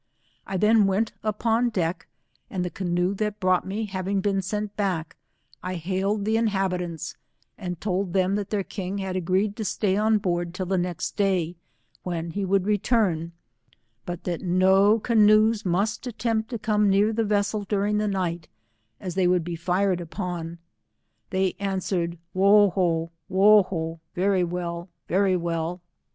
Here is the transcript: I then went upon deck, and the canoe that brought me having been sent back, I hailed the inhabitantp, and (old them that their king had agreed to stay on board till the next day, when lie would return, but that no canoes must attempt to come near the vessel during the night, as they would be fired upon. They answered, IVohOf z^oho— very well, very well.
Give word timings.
I 0.47 0.57
then 0.57 0.87
went 0.87 1.11
upon 1.21 1.69
deck, 1.69 2.07
and 2.49 2.65
the 2.65 2.71
canoe 2.71 3.13
that 3.13 3.39
brought 3.39 3.67
me 3.67 3.85
having 3.85 4.19
been 4.19 4.41
sent 4.41 4.75
back, 4.75 5.15
I 5.61 5.75
hailed 5.75 6.25
the 6.25 6.37
inhabitantp, 6.37 7.13
and 7.55 7.77
(old 7.85 8.11
them 8.13 8.33
that 8.33 8.49
their 8.49 8.63
king 8.63 8.97
had 8.97 9.15
agreed 9.15 9.55
to 9.57 9.63
stay 9.63 9.95
on 9.95 10.17
board 10.17 10.55
till 10.55 10.65
the 10.65 10.79
next 10.79 11.17
day, 11.17 11.55
when 12.01 12.33
lie 12.35 12.43
would 12.45 12.65
return, 12.65 13.33
but 14.03 14.23
that 14.23 14.41
no 14.41 14.97
canoes 14.97 15.67
must 15.67 16.07
attempt 16.07 16.49
to 16.49 16.57
come 16.57 16.89
near 16.89 17.13
the 17.13 17.23
vessel 17.23 17.63
during 17.63 17.99
the 17.99 18.07
night, 18.07 18.47
as 18.99 19.13
they 19.13 19.27
would 19.27 19.43
be 19.43 19.55
fired 19.55 20.01
upon. 20.01 20.57
They 21.29 21.53
answered, 21.59 22.17
IVohOf 22.35 23.11
z^oho— 23.29 23.99
very 24.15 24.43
well, 24.43 24.89
very 25.07 25.37
well. 25.37 25.79